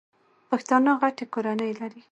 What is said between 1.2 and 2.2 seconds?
کورنۍ لري.